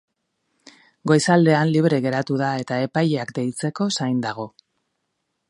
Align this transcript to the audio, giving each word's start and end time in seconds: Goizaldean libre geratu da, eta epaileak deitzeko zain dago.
Goizaldean 1.11 1.73
libre 1.75 1.99
geratu 2.07 2.39
da, 2.43 2.49
eta 2.65 2.81
epaileak 2.87 3.35
deitzeko 3.41 3.89
zain 3.99 4.27
dago. 4.27 4.49